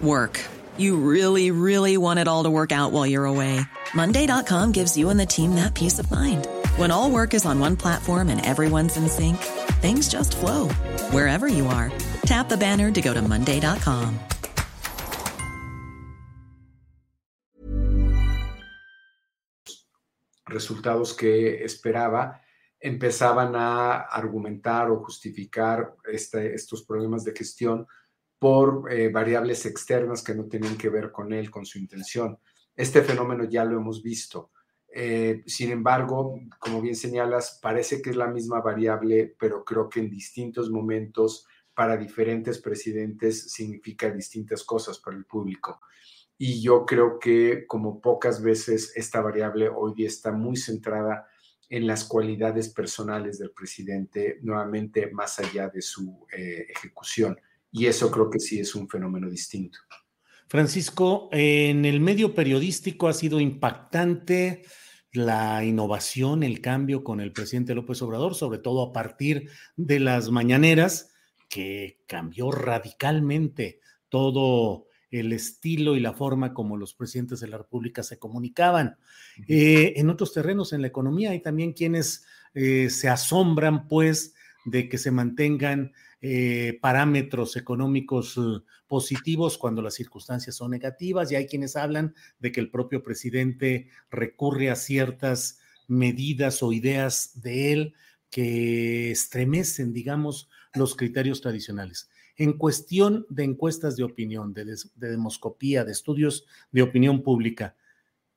work. 0.00 0.40
You 0.78 0.96
really, 0.96 1.50
really 1.50 1.96
want 1.96 2.20
it 2.20 2.28
all 2.28 2.44
to 2.44 2.50
work 2.50 2.72
out 2.72 2.92
while 2.92 3.06
you're 3.06 3.24
away. 3.24 3.60
Monday.com 3.96 4.72
gives 4.72 4.94
you 4.94 5.08
and 5.08 5.18
the 5.18 5.24
team 5.24 5.54
that 5.54 5.74
peace 5.74 5.98
of 5.98 6.10
mind. 6.10 6.46
When 6.76 6.90
all 6.90 7.10
work 7.10 7.32
is 7.32 7.46
on 7.46 7.58
one 7.58 7.76
platform 7.76 8.28
and 8.28 8.44
everyone's 8.44 8.96
in 8.98 9.08
sync, 9.08 9.38
things 9.80 10.06
just 10.08 10.36
flow 10.36 10.68
wherever 11.12 11.48
you 11.48 11.66
are. 11.66 11.90
Tap 12.26 12.48
the 12.50 12.58
banner 12.58 12.92
to 12.92 13.00
go 13.00 13.14
to 13.14 13.22
Monday.com. 13.22 14.18
Resultados 20.48 21.14
que 21.14 21.64
esperaba 21.64 22.40
empezaban 22.78 23.56
a 23.56 24.02
argumentar 24.02 24.90
o 24.90 25.02
justificar 25.02 25.96
este, 26.04 26.54
estos 26.54 26.84
problemas 26.84 27.24
de 27.24 27.32
gestión 27.32 27.86
por 28.38 28.92
eh, 28.92 29.08
variables 29.08 29.64
externas 29.64 30.22
que 30.22 30.34
no 30.34 30.44
tenían 30.44 30.76
que 30.76 30.90
ver 30.90 31.10
con 31.10 31.32
él, 31.32 31.50
con 31.50 31.64
su 31.64 31.78
intención. 31.78 32.38
Este 32.76 33.02
fenómeno 33.02 33.44
ya 33.44 33.64
lo 33.64 33.78
hemos 33.78 34.02
visto. 34.02 34.50
Eh, 34.88 35.42
sin 35.46 35.70
embargo, 35.72 36.38
como 36.58 36.80
bien 36.80 36.96
señalas, 36.96 37.58
parece 37.62 38.00
que 38.00 38.10
es 38.10 38.16
la 38.16 38.28
misma 38.28 38.60
variable, 38.60 39.34
pero 39.38 39.64
creo 39.64 39.88
que 39.88 40.00
en 40.00 40.10
distintos 40.10 40.70
momentos 40.70 41.46
para 41.74 41.96
diferentes 41.96 42.58
presidentes 42.58 43.52
significa 43.52 44.10
distintas 44.10 44.64
cosas 44.64 44.98
para 44.98 45.16
el 45.16 45.26
público. 45.26 45.80
Y 46.38 46.62
yo 46.62 46.84
creo 46.84 47.18
que 47.18 47.66
como 47.66 48.00
pocas 48.00 48.42
veces 48.42 48.92
esta 48.94 49.20
variable 49.20 49.68
hoy 49.68 49.94
día 49.94 50.08
está 50.08 50.32
muy 50.32 50.56
centrada 50.56 51.26
en 51.68 51.86
las 51.86 52.04
cualidades 52.04 52.68
personales 52.68 53.38
del 53.38 53.50
presidente, 53.50 54.38
nuevamente 54.42 55.10
más 55.10 55.38
allá 55.38 55.68
de 55.68 55.82
su 55.82 56.26
eh, 56.32 56.66
ejecución. 56.68 57.38
Y 57.72 57.86
eso 57.86 58.10
creo 58.10 58.30
que 58.30 58.38
sí 58.38 58.60
es 58.60 58.74
un 58.74 58.88
fenómeno 58.88 59.28
distinto. 59.28 59.78
Francisco, 60.48 61.28
en 61.32 61.84
el 61.84 62.00
medio 62.00 62.34
periodístico 62.34 63.08
ha 63.08 63.12
sido 63.12 63.40
impactante 63.40 64.62
la 65.12 65.64
innovación, 65.64 66.42
el 66.42 66.60
cambio 66.60 67.02
con 67.02 67.20
el 67.20 67.32
presidente 67.32 67.74
López 67.74 68.00
Obrador, 68.02 68.34
sobre 68.34 68.58
todo 68.58 68.82
a 68.82 68.92
partir 68.92 69.50
de 69.76 69.98
las 69.98 70.30
mañaneras, 70.30 71.12
que 71.48 72.02
cambió 72.06 72.50
radicalmente 72.50 73.80
todo 74.08 74.86
el 75.10 75.32
estilo 75.32 75.96
y 75.96 76.00
la 76.00 76.12
forma 76.12 76.52
como 76.52 76.76
los 76.76 76.94
presidentes 76.94 77.40
de 77.40 77.48
la 77.48 77.58
República 77.58 78.02
se 78.02 78.18
comunicaban. 78.18 78.98
Eh, 79.48 79.94
en 79.96 80.10
otros 80.10 80.32
terrenos, 80.32 80.72
en 80.72 80.82
la 80.82 80.88
economía, 80.88 81.30
hay 81.30 81.40
también 81.40 81.72
quienes 81.72 82.26
eh, 82.54 82.90
se 82.90 83.08
asombran, 83.08 83.88
pues, 83.88 84.34
de 84.64 84.88
que 84.88 84.98
se 84.98 85.10
mantengan 85.10 85.92
eh, 86.20 86.78
parámetros 86.80 87.56
económicos 87.56 88.40
positivos 88.86 89.58
cuando 89.58 89.82
las 89.82 89.94
circunstancias 89.94 90.56
son 90.56 90.70
negativas, 90.70 91.30
y 91.30 91.36
hay 91.36 91.46
quienes 91.46 91.76
hablan 91.76 92.14
de 92.38 92.52
que 92.52 92.60
el 92.60 92.70
propio 92.70 93.02
presidente 93.02 93.88
recurre 94.10 94.70
a 94.70 94.76
ciertas 94.76 95.58
medidas 95.88 96.62
o 96.62 96.72
ideas 96.72 97.40
de 97.40 97.72
él 97.72 97.94
que 98.30 99.10
estremecen, 99.10 99.92
digamos, 99.92 100.48
los 100.74 100.94
criterios 100.94 101.40
tradicionales. 101.40 102.08
En 102.36 102.52
cuestión 102.58 103.26
de 103.30 103.44
encuestas 103.44 103.96
de 103.96 104.04
opinión, 104.04 104.52
de, 104.52 104.76
demoscopía, 104.96 105.84
de 105.84 105.92
estudios 105.92 106.44
de 106.70 106.82
opinión 106.82 107.22
pública, 107.22 107.76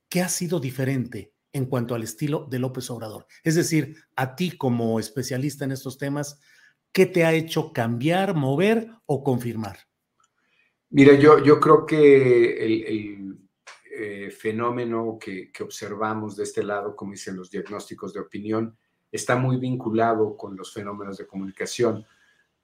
¿qué 0.07 0.21
ha 0.21 0.29
sido 0.29 0.59
diferente 0.59 1.33
en 1.51 1.65
cuanto 1.65 1.95
al 1.95 2.03
estilo 2.03 2.48
de 2.50 2.59
López 2.59 2.89
Obrador? 2.89 3.27
Es 3.43 3.55
decir, 3.55 3.98
a 4.15 4.36
ti 4.36 4.51
como 4.51 5.00
especialista 5.00 5.65
en 5.65 5.74
estos 5.74 5.98
temas, 5.98 6.39
¿qué 6.91 7.05
te 7.05 7.25
ha 7.25 7.34
hecho 7.34 7.74
cambiar, 7.74 8.36
mover 8.36 8.89
o 9.05 9.24
confirmar? 9.24 9.77
Mira, 10.91 11.13
yo, 11.13 11.43
yo 11.43 11.60
creo 11.60 11.86
que 11.86 12.65
el, 12.65 13.38
eh, 13.91 14.31
fenómeno 14.31 15.17
que, 15.19 15.51
observamos 15.62 16.36
de 16.36 16.43
este 16.43 16.63
lado, 16.63 16.96
como 16.96 17.12
dicen 17.12 17.36
los 17.36 17.51
diagnósticos 17.51 18.13
de 18.13 18.22
opinión, 18.22 18.77
está 19.12 19.36
muy 19.36 19.58
vinculado 19.58 20.38
con 20.38 20.55
los 20.55 20.74
fenómenos 20.74 21.17
de 21.17 21.27
comunicación. 21.27 22.05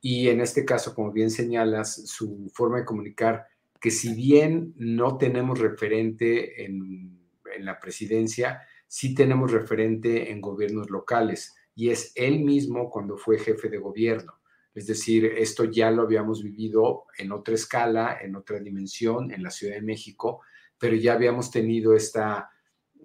Y 0.02 0.30
en 0.30 0.42
este 0.42 0.66
caso, 0.66 0.94
como 0.94 1.12
bien 1.12 1.30
señalas, 1.30 2.08
su 2.08 2.52
forma 2.54 2.78
de 2.78 2.86
comunicar, 2.86 3.46
que 3.80 3.92
si 3.92 4.14
bien 4.14 4.74
no 4.78 5.18
tenemos 5.18 5.60
referente 5.60 6.64
en, 6.64 7.22
la 7.60 7.80
presidencia, 7.80 8.62
sí 8.88 9.16
tenemos 9.16 9.52
referente 9.52 10.32
en 10.32 10.42
gobiernos 10.42 10.90
locales. 10.90 11.55
Y 11.76 11.90
es 11.90 12.12
él 12.16 12.40
mismo 12.40 12.90
cuando 12.90 13.18
fue 13.18 13.38
jefe 13.38 13.70
de 13.70 13.78
gobierno. 13.78 14.40
Es 14.74 14.88
decir, 14.88 15.26
esto 15.26 15.66
ya 15.66 15.92
lo 15.92 16.04
habíamos 16.04 16.44
vivido 16.44 17.06
en 17.18 17.32
otra 17.32 17.56
escala, 17.56 18.18
en 18.22 18.36
otra 18.36 18.60
dimensión, 18.60 19.32
en 19.32 19.44
la 19.44 19.52
Ciudad 19.52 19.76
de 19.76 19.82
México, 19.82 20.42
pero 20.78 20.96
ya 20.96 21.14
habíamos 21.14 21.52
tenido 21.52 21.96
esta, 21.96 22.50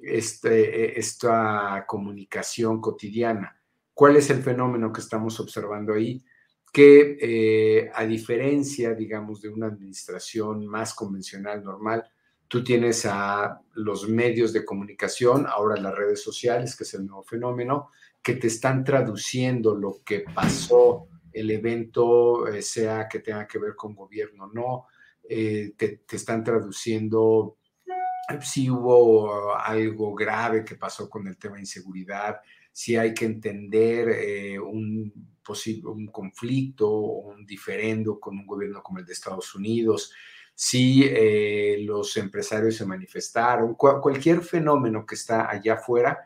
este, 0.02 0.98
esta 0.98 1.84
comunicación 1.86 2.80
cotidiana. 2.80 3.60
¿Cuál 3.92 4.16
es 4.16 4.30
el 4.30 4.42
fenómeno 4.42 4.92
que 4.92 5.00
estamos 5.00 5.38
observando 5.38 5.92
ahí? 5.94 6.24
que 6.72 7.18
eh, 7.20 7.90
a 7.92 8.04
diferencia, 8.06 8.94
digamos, 8.94 9.42
de 9.42 9.48
una 9.48 9.66
administración 9.66 10.66
más 10.66 10.94
convencional, 10.94 11.64
normal, 11.64 12.08
tú 12.50 12.64
tienes 12.64 13.06
a 13.06 13.62
los 13.74 14.08
medios 14.08 14.52
de 14.52 14.64
comunicación, 14.64 15.46
ahora 15.46 15.80
las 15.80 15.94
redes 15.94 16.20
sociales, 16.20 16.74
que 16.74 16.82
es 16.82 16.94
el 16.94 17.06
nuevo 17.06 17.22
fenómeno, 17.22 17.90
que 18.20 18.34
te 18.34 18.48
están 18.48 18.82
traduciendo 18.82 19.76
lo 19.76 20.02
que 20.04 20.24
pasó, 20.34 21.06
el 21.32 21.48
evento, 21.52 22.48
eh, 22.48 22.60
sea 22.60 23.06
que 23.08 23.20
tenga 23.20 23.46
que 23.46 23.60
ver 23.60 23.76
con 23.76 23.94
gobierno 23.94 24.46
o 24.46 24.52
no, 24.52 24.86
eh, 25.28 25.74
te, 25.76 25.98
te, 25.98 26.16
están 26.16 26.42
traduciendo 26.42 27.56
si 28.40 28.68
hubo 28.68 29.54
algo 29.56 30.12
grave 30.16 30.64
que 30.64 30.74
pasó 30.74 31.08
con 31.08 31.28
el 31.28 31.36
tema 31.36 31.54
de 31.54 31.60
inseguridad, 31.60 32.40
si 32.72 32.96
hay 32.96 33.14
que 33.14 33.26
entender 33.26 34.60
un 34.60 35.12
un 35.84 36.06
conflicto 36.08 36.88
o 36.88 37.30
un 37.30 37.44
diferendo 37.44 38.20
con 38.20 38.38
un 38.38 38.46
gobierno 38.46 38.82
como 38.82 38.98
el 38.98 39.04
de 39.04 39.12
Estados 39.12 39.54
Unidos, 39.54 40.12
si 40.62 41.04
eh, 41.04 41.78
los 41.80 42.18
empresarios 42.18 42.76
se 42.76 42.84
manifestaron, 42.84 43.76
cualquier 43.76 44.42
fenómeno 44.42 45.06
que 45.06 45.14
está 45.14 45.50
allá 45.50 45.76
afuera, 45.76 46.18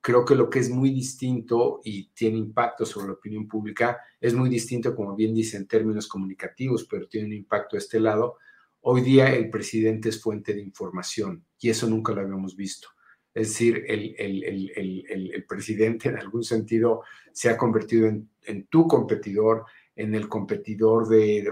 creo 0.00 0.24
que 0.24 0.36
lo 0.36 0.48
que 0.48 0.60
es 0.60 0.70
muy 0.70 0.90
distinto 0.90 1.80
y 1.82 2.06
tiene 2.10 2.38
impacto 2.38 2.86
sobre 2.86 3.08
la 3.08 3.14
opinión 3.14 3.48
pública 3.48 3.98
es 4.20 4.32
muy 4.32 4.48
distinto, 4.48 4.94
como 4.94 5.16
bien 5.16 5.34
dice, 5.34 5.56
en 5.56 5.66
términos 5.66 6.06
comunicativos, 6.06 6.84
pero 6.84 7.08
tiene 7.08 7.26
un 7.26 7.32
impacto 7.32 7.74
a 7.74 7.80
este 7.80 7.98
lado. 7.98 8.36
Hoy 8.82 9.00
día 9.00 9.34
el 9.34 9.50
presidente 9.50 10.10
es 10.10 10.22
fuente 10.22 10.54
de 10.54 10.60
información 10.60 11.44
y 11.58 11.70
eso 11.70 11.88
nunca 11.88 12.12
lo 12.12 12.20
habíamos 12.20 12.54
visto. 12.54 12.90
Es 13.34 13.48
decir, 13.48 13.84
el, 13.88 14.14
el, 14.16 15.44
presidente 15.48 16.10
en 16.10 16.16
algún 16.16 16.44
sentido 16.44 17.02
se 17.32 17.48
ha 17.48 17.56
convertido 17.56 18.06
en, 18.06 18.66
tu 18.68 18.86
competidor, 18.86 19.64
en 20.00 20.14
el 20.14 20.28
competidor 20.28 21.08
de 21.08 21.46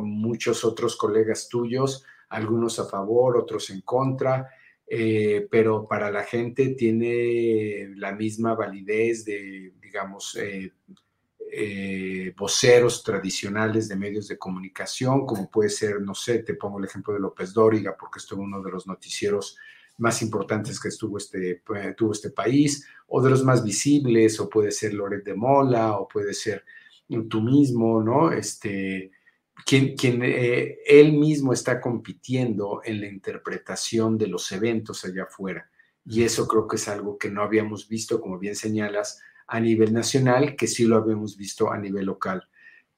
muchos 0.00 0.64
otros 0.64 0.96
colegas 0.96 1.48
tuyos, 1.48 2.04
algunos 2.30 2.80
a 2.80 2.86
favor, 2.86 3.36
otros 3.36 3.70
en 3.70 3.82
contra, 3.82 4.50
eh, 4.84 5.46
pero 5.48 5.86
para 5.86 6.10
la 6.10 6.24
gente 6.24 6.70
tiene 6.70 7.92
la 7.94 8.12
misma 8.12 8.54
validez 8.56 9.24
de, 9.24 9.74
digamos, 9.80 10.34
eh, 10.34 10.72
eh, 11.52 12.34
voceros 12.36 13.04
tradicionales 13.04 13.88
de 13.88 13.94
medios 13.94 14.26
de 14.26 14.38
comunicación, 14.38 15.24
como 15.24 15.48
puede 15.48 15.70
ser, 15.70 16.00
no 16.00 16.14
sé, 16.14 16.40
te 16.40 16.54
pongo 16.54 16.80
el 16.80 16.86
ejemplo 16.86 17.14
de 17.14 17.20
López 17.20 17.52
Dóriga, 17.52 17.96
porque 17.96 18.18
estuvo 18.18 18.42
uno 18.42 18.60
de 18.62 18.70
los 18.72 18.88
noticieros 18.88 19.56
más 19.98 20.22
importantes 20.22 20.80
que 20.80 20.88
estuvo 20.88 21.18
este, 21.18 21.62
tuvo 21.96 22.12
este 22.12 22.30
país, 22.30 22.84
o 23.06 23.22
de 23.22 23.30
los 23.30 23.44
más 23.44 23.62
visibles, 23.62 24.40
o 24.40 24.48
puede 24.48 24.72
ser 24.72 24.92
Loret 24.94 25.22
de 25.22 25.34
Mola, 25.34 25.98
o 25.98 26.08
puede 26.08 26.34
ser 26.34 26.64
tú 27.28 27.40
mismo, 27.42 28.02
¿no? 28.02 28.32
Este, 28.32 29.10
quien, 29.64 29.96
quien 29.96 30.22
eh, 30.22 30.78
él 30.86 31.12
mismo 31.12 31.52
está 31.52 31.80
compitiendo 31.80 32.80
en 32.84 33.00
la 33.00 33.06
interpretación 33.06 34.18
de 34.18 34.28
los 34.28 34.50
eventos 34.52 35.04
allá 35.04 35.24
afuera. 35.24 35.70
Y 36.04 36.22
eso 36.24 36.48
creo 36.48 36.66
que 36.66 36.76
es 36.76 36.88
algo 36.88 37.16
que 37.16 37.30
no 37.30 37.42
habíamos 37.42 37.88
visto, 37.88 38.20
como 38.20 38.38
bien 38.38 38.56
señalas, 38.56 39.20
a 39.46 39.60
nivel 39.60 39.92
nacional, 39.92 40.56
que 40.56 40.66
sí 40.66 40.84
lo 40.84 40.96
habíamos 40.96 41.36
visto 41.36 41.70
a 41.70 41.78
nivel 41.78 42.06
local. 42.06 42.48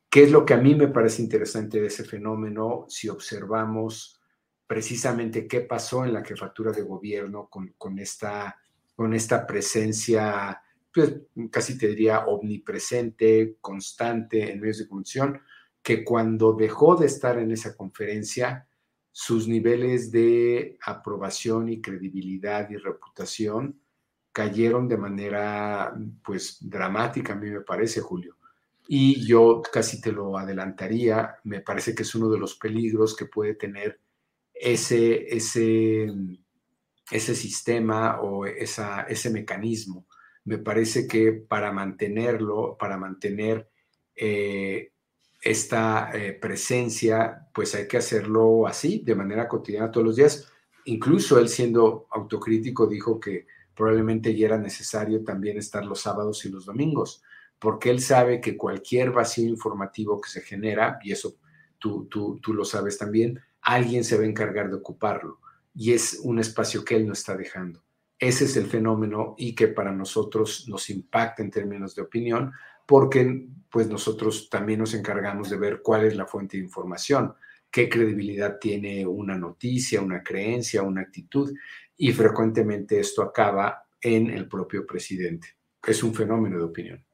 ¿Qué 0.08 0.23
es 0.23 0.30
lo 0.30 0.44
que 0.44 0.54
a 0.54 0.58
mí 0.58 0.75
me 0.75 0.88
parece 0.88 1.23
interesante 1.23 1.80
de 1.80 1.88
ese 1.88 2.04
fenómeno 2.04 2.87
si 2.88 3.08
observamos 3.08 4.20
precisamente 4.66 5.46
qué 5.46 5.61
pasó 5.61 6.04
en 6.04 6.12
la 6.12 6.25
jefatura 6.25 6.73
de 6.73 6.82
gobierno 6.82 7.49
con, 7.49 7.75
con, 7.76 7.99
esta, 7.99 8.56
con 8.94 9.12
esta 9.12 9.46
presencia, 9.46 10.62
pues, 10.94 11.16
casi 11.50 11.76
te 11.76 11.88
diría 11.88 12.20
omnipresente, 12.26 13.56
constante 13.60 14.52
en 14.52 14.60
medios 14.60 14.78
de 14.78 14.88
comunicación, 14.88 15.40
que 15.82 16.04
cuando 16.04 16.54
dejó 16.54 16.94
de 16.94 17.06
estar 17.06 17.38
en 17.38 17.50
esa 17.50 17.76
conferencia, 17.76 18.68
sus 19.10 19.48
niveles 19.48 20.10
de 20.10 20.78
aprobación 20.84 21.68
y 21.68 21.80
credibilidad 21.80 22.70
y 22.70 22.76
reputación 22.76 23.80
cayeron 24.32 24.88
de 24.88 24.96
manera 24.96 25.94
pues 26.24 26.58
dramática, 26.60 27.34
a 27.34 27.36
mí 27.36 27.50
me 27.50 27.60
parece, 27.60 28.00
Julio. 28.00 28.36
Y 28.88 29.24
yo 29.24 29.62
casi 29.72 30.00
te 30.00 30.12
lo 30.12 30.36
adelantaría, 30.36 31.36
me 31.44 31.60
parece 31.60 31.94
que 31.94 32.02
es 32.02 32.14
uno 32.14 32.28
de 32.28 32.38
los 32.38 32.56
peligros 32.56 33.16
que 33.16 33.26
puede 33.26 33.54
tener 33.54 34.00
ese, 34.52 35.34
ese, 35.34 36.12
ese 37.10 37.34
sistema 37.34 38.20
o 38.20 38.46
ese 38.46 39.30
mecanismo. 39.30 40.06
Me 40.44 40.58
parece 40.58 41.06
que 41.06 41.32
para 41.32 41.72
mantenerlo, 41.72 42.76
para 42.78 42.96
mantener 42.96 43.68
eh, 44.14 44.92
esta 45.40 46.10
eh, 46.14 46.32
presencia, 46.32 47.48
pues 47.52 47.74
hay 47.74 47.88
que 47.88 47.96
hacerlo 47.96 48.66
así, 48.66 49.00
de 49.04 49.14
manera 49.14 49.48
cotidiana 49.48 49.90
todos 49.90 50.06
los 50.06 50.16
días. 50.16 50.50
Incluso 50.86 51.38
él 51.38 51.48
siendo 51.48 52.06
autocrítico 52.10 52.86
dijo 52.86 53.18
que 53.18 53.46
probablemente 53.74 54.34
ya 54.36 54.46
era 54.46 54.58
necesario 54.58 55.24
también 55.24 55.58
estar 55.58 55.84
los 55.84 56.00
sábados 56.00 56.44
y 56.44 56.50
los 56.50 56.66
domingos 56.66 57.22
porque 57.64 57.88
él 57.88 58.00
sabe 58.02 58.42
que 58.42 58.58
cualquier 58.58 59.10
vacío 59.10 59.48
informativo 59.48 60.20
que 60.20 60.28
se 60.28 60.42
genera, 60.42 60.98
y 61.02 61.12
eso 61.12 61.36
tú, 61.78 62.06
tú, 62.10 62.38
tú 62.42 62.52
lo 62.52 62.62
sabes 62.62 62.98
también, 62.98 63.40
alguien 63.62 64.04
se 64.04 64.18
va 64.18 64.24
a 64.24 64.26
encargar 64.26 64.68
de 64.68 64.76
ocuparlo 64.76 65.40
y 65.74 65.92
es 65.92 66.20
un 66.22 66.38
espacio 66.38 66.84
que 66.84 66.96
él 66.96 67.06
no 67.06 67.14
está 67.14 67.34
dejando. 67.34 67.82
Ese 68.18 68.44
es 68.44 68.56
el 68.56 68.66
fenómeno 68.66 69.35
y 69.37 69.54
que 69.54 69.68
para 69.68 69.92
nosotros 69.92 70.66
nos 70.68 70.88
impacta 70.90 71.42
en 71.42 71.50
términos 71.50 71.94
de 71.94 72.02
opinión, 72.02 72.52
porque 72.87 73.49
pues 73.71 73.88
nosotros 73.88 74.49
también 74.49 74.80
nos 74.80 74.94
encargamos 74.94 75.50
de 75.50 75.56
ver 75.56 75.80
cuál 75.83 76.04
es 76.04 76.16
la 76.16 76.26
fuente 76.26 76.56
de 76.56 76.62
información, 76.62 77.35
qué 77.71 77.88
credibilidad 77.88 78.59
tiene 78.61 79.04
una 79.06 79.37
noticia, 79.37 80.00
una 80.00 80.23
creencia, 80.23 80.83
una 80.83 81.00
actitud, 81.00 81.52
y 81.97 82.12
frecuentemente 82.12 83.00
esto 83.00 83.23
acaba 83.23 83.85
en 84.00 84.30
el 84.30 84.49
propio 84.49 84.87
presidente. 84.87 85.49
Es 85.87 86.02
un 86.02 86.14
fenómeno 86.14 86.59
de 86.59 86.64
opinión. 86.64 87.04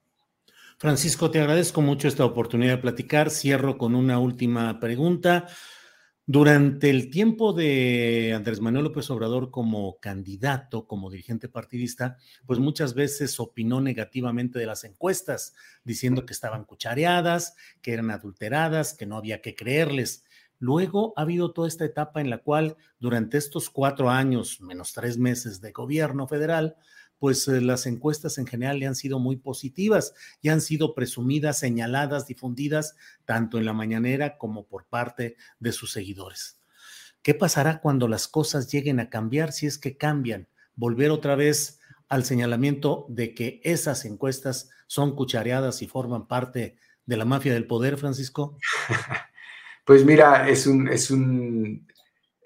Francisco, 0.79 1.31
te 1.31 1.41
agradezco 1.41 1.83
mucho 1.83 2.09
esta 2.09 2.25
oportunidad 2.25 2.77
de 2.77 2.83
platicar. 2.83 3.31
Cierro 3.31 3.77
con 3.77 3.95
una 3.95 4.19
última 4.19 4.81
pregunta. 4.81 5.47
Durante 6.33 6.91
el 6.91 7.11
tiempo 7.11 7.53
de 7.53 8.35
Andrés 8.37 8.61
Manuel 8.61 8.85
López 8.85 9.11
Obrador 9.11 9.51
como 9.51 9.99
candidato, 9.99 10.87
como 10.87 11.11
dirigente 11.11 11.49
partidista, 11.49 12.19
pues 12.47 12.61
muchas 12.61 12.95
veces 12.95 13.41
opinó 13.41 13.81
negativamente 13.81 14.61
de 14.61 14.67
las 14.67 14.85
encuestas, 14.85 15.55
diciendo 15.83 16.27
que 16.27 16.33
estaban 16.33 16.63
cuchareadas, 16.63 17.57
que 17.83 17.95
eran 17.95 18.13
adulteradas, 18.13 18.95
que 18.95 19.07
no 19.07 19.17
había 19.17 19.43
que 19.43 19.57
creerles. 19.57 20.23
Luego 20.61 21.15
ha 21.17 21.23
habido 21.23 21.53
toda 21.53 21.67
esta 21.67 21.85
etapa 21.85 22.21
en 22.21 22.31
la 22.31 22.39
cual 22.39 22.77
durante 23.01 23.37
estos 23.37 23.69
cuatro 23.69 24.09
años, 24.09 24.61
menos 24.61 24.93
tres 24.93 25.19
meses 25.19 25.61
de 25.61 25.73
gobierno 25.73 26.29
federal, 26.29 26.77
pues 27.21 27.47
eh, 27.47 27.61
las 27.61 27.87
encuestas 27.87 28.39
en 28.39 28.47
general 28.47 28.81
le 28.81 28.87
han 28.87 28.97
sido 28.97 29.21
muy 29.21 29.37
positivas 29.37 30.15
y 30.41 30.49
han 30.49 30.63
sido 30.63 30.95
presumidas, 30.95 31.59
señaladas, 31.59 32.27
difundidas, 32.27 32.97
tanto 33.27 33.59
en 33.59 33.67
la 33.67 33.75
mañanera 33.75 34.39
como 34.39 34.67
por 34.67 34.87
parte 34.87 35.37
de 35.61 35.71
sus 35.71 35.93
seguidores. 35.93 36.59
¿Qué 37.23 37.35
pasará 37.35 37.81
cuando 37.81 38.09
las 38.09 38.27
cosas 38.27 38.73
lleguen 38.73 38.99
a 38.99 39.11
cambiar 39.11 39.53
si 39.53 39.67
es 39.67 39.77
que 39.77 39.99
cambian? 39.99 40.49
Volver 40.75 41.11
otra 41.11 41.37
vez 41.37 41.79
al 42.09 42.25
señalamiento 42.25 43.05
de 43.11 43.35
que 43.35 43.61
esas 43.65 44.07
encuestas 44.07 44.71
son 44.87 45.15
cuchareadas 45.15 45.83
y 45.83 45.87
forman 45.87 46.27
parte 46.27 46.79
de 47.05 47.17
la 47.19 47.27
mafia 47.27 47.53
del 47.53 47.67
poder, 47.67 47.97
Francisco? 47.99 48.57
Pues 49.83 50.05
mira, 50.05 50.49
es 50.49 50.69
un, 50.69 50.87
es 50.87 51.11
un 51.11 51.89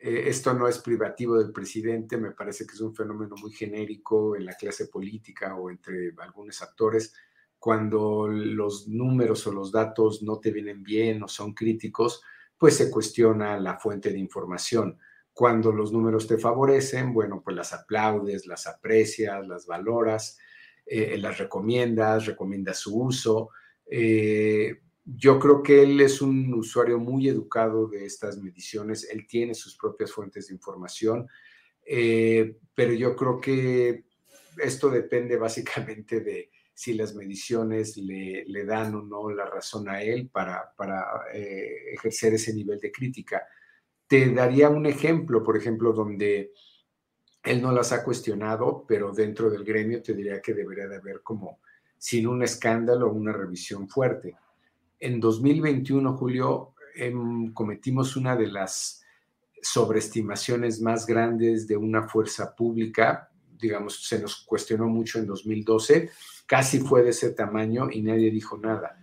eh, 0.07 0.29
esto 0.29 0.53
no 0.53 0.69
es 0.69 0.81
privativo 0.81 1.39
del 1.39 1.51
presidente, 1.51 2.19
me 2.19 2.33
parece 2.33 2.67
que 2.67 2.75
es 2.75 2.81
un 2.83 2.95
fenómeno 2.95 3.37
muy 3.41 3.51
genérico 3.53 4.37
en 4.37 4.45
la 4.45 4.53
clase 4.53 4.89
política 4.89 5.57
o 5.57 5.71
entre 5.71 6.13
algunos 6.19 6.61
actores. 6.61 7.15
Cuando 7.59 8.29
los 8.29 8.87
números 8.87 9.47
o 9.47 9.53
los 9.53 9.73
datos 9.73 10.23
no 10.23 10.41
te 10.41 10.51
vienen 10.51 10.83
bien 10.83 11.23
o 11.23 11.29
son 11.29 11.55
críticos, 11.55 12.21
pues 12.59 12.77
se 12.77 12.91
cuestiona 12.91 13.59
la 13.59 13.79
fuente 13.79 14.11
de 14.11 14.19
información. 14.19 14.99
Cuando 15.33 15.73
los 15.73 15.91
números 15.91 16.27
te 16.27 16.37
favorecen, 16.37 17.15
bueno, 17.15 17.41
pues 17.43 17.57
las 17.57 17.73
aplaudes, 17.73 18.47
las 18.47 18.67
aprecias, 18.67 19.49
las 19.49 19.67
valoras, 19.67 20.39
eh, 20.85 21.17
las 21.17 21.39
recomiendas, 21.39 22.27
recomiendas 22.27 22.79
su 22.79 23.01
uso. 23.01 23.49
Eh, 23.87 24.83
yo 25.05 25.39
creo 25.39 25.63
que 25.63 25.83
él 25.83 26.01
es 26.01 26.23
un 26.23 26.53
usuario 26.55 26.99
muy 26.99 27.29
educado 27.29 27.87
de 27.87 28.07
estas 28.07 28.39
mediciones, 28.39 29.09
él 29.11 29.27
tiene 29.27 29.55
sus 29.55 29.77
propias 29.77 30.11
fuentes 30.11 30.49
de 30.49 30.55
información, 30.55 31.29
eh, 31.85 32.57
pero 32.75 32.95
yo 32.95 33.15
creo 33.15 33.41
que 33.41 34.05
esto 34.57 34.89
depende 34.89 35.37
básicamente 35.37 36.21
de 36.21 36.51
si 36.73 36.95
las 36.95 37.15
mediciones 37.15 37.97
le, 37.99 38.65
dan 38.65 38.95
o 38.95 39.03
no 39.03 39.31
la 39.31 39.45
razón 39.45 39.89
a 39.89 40.03
él 40.03 40.31
para, 40.33 40.73
para 40.77 41.05
eh, 41.33 41.93
ejercer 41.93 42.35
ese 42.35 42.55
nivel 42.55 42.81
de 42.81 42.91
crítica. 42.91 43.47
Te 44.09 44.33
daría 44.33 44.71
un 44.71 44.87
ejemplo, 44.87 45.43
por 45.45 45.57
ejemplo, 45.57 45.93
donde 45.93 46.53
él 47.45 47.63
no 47.63 47.71
las 47.73 47.93
ha 47.93 48.03
cuestionado, 48.03 48.85
pero 48.89 49.13
dentro 49.13 49.51
del 49.51 49.65
gremio 49.65 50.03
te 50.03 50.15
diría 50.15 50.41
que 50.41 50.55
debería 50.55 50.89
de 50.89 50.97
haber 50.97 51.23
como 51.23 51.61
sin 51.97 52.27
un 52.27 52.43
escándalo 52.43 53.13
una 53.13 53.33
revisión 53.33 53.89
fuerte 53.89 54.37
en 55.01 55.21
2021, 55.21 56.17
Julio, 56.17 56.75
em, 56.97 57.53
cometimos 57.53 58.17
una 58.17 58.37
de 58.37 58.47
las 58.47 59.03
sobreestimaciones 59.61 60.81
más 60.81 61.07
grandes 61.07 61.67
de 61.67 61.77
una 61.77 62.09
fuerza 62.09 62.55
pública. 62.55 63.31
Digamos, 63.59 64.07
se 64.07 64.21
nos 64.21 64.45
cuestionó 64.45 64.87
mucho 64.87 65.19
en 65.19 65.27
2012, 65.27 66.11
casi 66.47 66.81
fue 66.81 67.03
de 67.03 67.11
ese 67.11 67.31
tamaño 67.31 67.89
y 67.91 68.03
nadie 68.03 68.31
dijo 68.31 68.59
nada. 68.59 68.99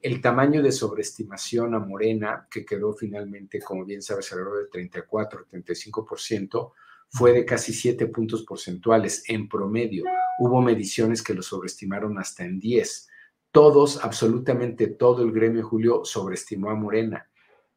El 0.00 0.20
tamaño 0.20 0.62
de 0.62 0.70
sobreestimación 0.70 1.74
a 1.74 1.80
Morena, 1.80 2.46
que 2.50 2.64
quedó 2.64 2.92
finalmente, 2.92 3.60
como 3.60 3.84
bien 3.84 4.02
sabes, 4.02 4.30
alrededor 4.32 4.68
del 4.70 4.90
34-35%, 4.90 6.72
fue 7.08 7.32
de 7.32 7.44
casi 7.44 7.72
7 7.72 8.06
puntos 8.06 8.44
porcentuales 8.44 9.24
en 9.28 9.48
promedio. 9.48 10.04
Hubo 10.38 10.60
mediciones 10.60 11.22
que 11.22 11.34
lo 11.34 11.42
sobreestimaron 11.42 12.18
hasta 12.18 12.44
en 12.44 12.60
10 12.60 13.08
todos, 13.56 14.04
absolutamente 14.04 14.88
todo 14.88 15.22
el 15.22 15.32
gremio, 15.32 15.66
Julio, 15.66 16.04
sobreestimó 16.04 16.68
a 16.68 16.74
Morena. 16.74 17.26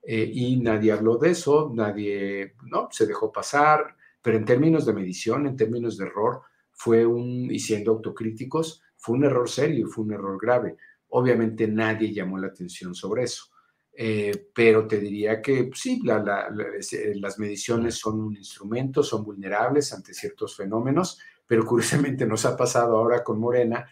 Eh, 0.04 0.30
y 0.30 0.58
nadie 0.58 0.92
habló 0.92 1.18
de 1.18 1.30
eso, 1.30 1.72
nadie, 1.74 2.56
no, 2.66 2.90
se 2.92 3.06
dejó 3.06 3.32
pasar, 3.32 3.96
pero 4.22 4.36
en 4.36 4.44
términos 4.44 4.86
de 4.86 4.92
medición, 4.92 5.48
en 5.48 5.56
términos 5.56 5.98
de 5.98 6.08
error, 6.08 6.42
fue 6.74 7.06
un, 7.06 7.50
y 7.50 7.60
siendo 7.60 7.94
autocríticos, 7.94 8.84
fue 8.98 9.16
un 9.16 9.24
error 9.24 9.50
serio, 9.50 9.88
fue 9.88 10.04
un 10.04 10.12
error 10.12 10.38
grave. 10.38 10.76
Obviamente 11.12 11.66
nadie 11.66 12.14
llamó 12.14 12.38
la 12.38 12.48
atención 12.48 12.94
sobre 12.94 13.24
eso, 13.24 13.46
eh, 13.94 14.50
pero 14.54 14.86
te 14.86 15.00
diría 15.00 15.42
que 15.42 15.70
sí, 15.74 16.02
eh, 16.06 17.14
las 17.16 17.40
mediciones 17.40 17.96
son 17.96 18.20
un 18.20 18.36
instrumento, 18.36 19.02
son 19.02 19.24
vulnerables 19.24 19.94
ante 19.94 20.14
ciertos 20.14 20.58
fenómenos, 20.58 21.20
pero 21.48 21.66
curiosamente 21.66 22.26
nos 22.26 22.44
ha 22.44 22.58
pasado 22.58 22.98
ahora 22.98 23.24
con 23.24 23.40
Morena, 23.40 23.90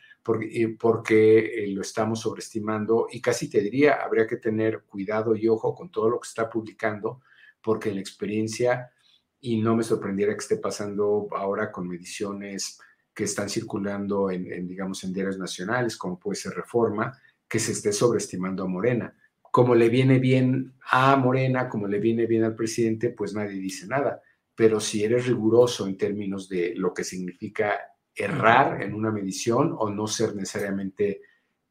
porque, 0.78 1.64
eh, 1.64 1.68
lo 1.70 1.82
estamos 1.82 2.20
sobreestimando 2.20 3.08
y 3.10 3.22
casi 3.22 3.50
te 3.50 3.62
diría, 3.62 3.94
habría 4.04 4.28
que 4.28 4.36
tener 4.36 4.82
cuidado 4.82 5.36
y 5.38 5.48
ojo 5.48 5.74
con 5.74 5.90
todo 5.90 6.10
lo 6.10 6.20
que 6.20 6.28
está 6.28 6.50
publicando, 6.50 7.22
porque 7.62 7.94
la 7.94 8.02
experiencia, 8.02 8.92
y 9.40 9.62
no 9.62 9.78
me 9.78 9.84
sorprendiera 9.84 10.34
que 10.34 10.40
esté 10.40 10.58
pasando 10.58 11.30
ahora 11.32 11.72
con 11.72 11.88
mediciones 11.88 12.78
que 13.14 13.24
están 13.24 13.50
circulando 13.50 14.30
en, 14.30 14.68
digamos, 14.68 15.02
en 15.06 15.14
diarios 15.14 15.38
nacionales, 15.38 15.96
como 15.96 16.20
puede 16.20 16.36
ser 16.36 16.54
Reforma, 16.54 17.18
que 17.48 17.60
se 17.60 17.72
esté 17.72 17.94
sobreestimando 17.94 18.64
a 18.64 18.68
Morena. 18.68 19.16
Como 19.50 19.76
le 19.76 19.88
viene 19.88 20.20
bien 20.20 20.74
a 20.92 21.16
Morena, 21.16 21.70
como 21.70 21.88
le 21.88 22.00
viene 22.00 22.26
bien 22.26 22.44
al 22.44 22.56
presidente, 22.56 23.12
pues 23.12 23.34
nadie 23.34 23.60
dice 23.60 23.88
nada. 23.88 24.22
pero 24.56 24.80
si 24.80 25.04
eres 25.04 25.28
riguroso 25.28 25.86
en 25.88 25.98
términos 25.98 26.50
de 26.50 26.74
lo 26.76 26.92
que 26.92 27.04
significa 27.04 27.80
errar 28.18 28.82
en 28.82 28.94
una 28.94 29.12
medición 29.12 29.76
o 29.78 29.90
no 29.90 30.08
ser 30.08 30.36
necesariamente, 30.36 31.22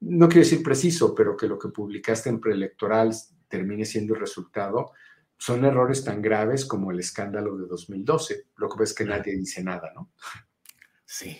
no 0.00 0.28
quiero 0.28 0.44
decir 0.44 0.62
preciso, 0.62 1.14
pero 1.14 1.36
que 1.36 1.48
lo 1.48 1.58
que 1.58 1.68
publicaste 1.68 2.28
en 2.28 2.40
preelectoral 2.40 3.12
termine 3.48 3.84
siendo 3.84 4.14
el 4.14 4.20
resultado, 4.20 4.92
son 5.38 5.64
errores 5.64 6.04
tan 6.04 6.22
graves 6.22 6.64
como 6.64 6.90
el 6.90 7.00
escándalo 7.00 7.56
de 7.56 7.66
2012. 7.66 8.46
Lo 8.56 8.68
que 8.68 8.78
ves 8.78 8.90
es 8.90 8.96
que 8.96 9.04
nadie 9.04 9.36
dice 9.36 9.62
nada, 9.62 9.92
¿no? 9.94 10.12
Sí. 11.04 11.38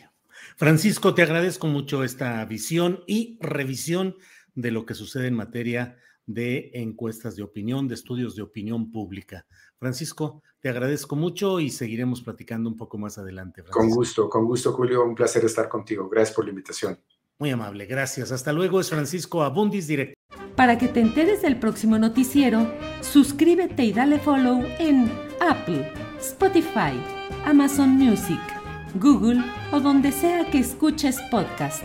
Francisco, 0.57 1.15
te 1.15 1.23
agradezco 1.23 1.67
mucho 1.67 2.05
esta 2.05 2.45
visión 2.45 3.03
y 3.07 3.39
revisión 3.41 4.17
de 4.55 4.71
lo 4.71 4.87
que 4.87 4.95
sucede 4.95 5.29
en 5.29 5.35
materia 5.35 5.99
de 6.27 6.71
encuestas 6.75 7.37
de 7.37 7.43
opinión, 7.43 7.89
de 7.89 7.95
estudios 7.95 8.35
de 8.35 8.43
opinión 8.43 8.91
pública. 8.91 9.47
Francisco, 9.79 10.43
te 10.61 10.69
agradezco 10.69 11.17
mucho 11.17 11.61
y 11.61 11.71
seguiremos 11.71 12.23
platicando 12.23 12.69
un 12.69 12.77
poco 12.77 12.99
más 12.99 13.19
adelante. 13.19 13.63
Con 13.71 13.89
gusto, 13.91 14.29
con 14.29 14.45
gusto, 14.45 14.73
Julio. 14.73 15.05
Un 15.05 15.15
placer 15.15 15.45
estar 15.45 15.69
contigo. 15.69 16.09
Gracias 16.09 16.35
por 16.35 16.45
la 16.45 16.51
invitación. 16.51 16.99
Muy 17.39 17.51
amable, 17.51 17.87
gracias. 17.87 18.33
Hasta 18.33 18.53
luego. 18.53 18.81
Es 18.81 18.91
Francisco 18.91 19.43
Abundis, 19.43 19.87
directo. 19.87 20.15
Para 20.57 20.79
que 20.79 20.89
te 20.89 21.01
enteres 21.01 21.43
del 21.43 21.59
próximo 21.59 21.99
noticiero, 21.99 22.67
suscríbete 23.03 23.85
y 23.85 23.93
dale 23.93 24.19
follow 24.19 24.65
en 24.79 25.13
Apple, 25.41 25.93
Spotify, 26.19 26.99
Amazon 27.45 27.91
Music, 27.91 28.41
Google 28.95 29.45
o 29.71 29.81
donde 29.81 30.13
sea 30.13 30.51
que 30.51 30.61
escuches 30.61 31.21
podcast 31.31 31.85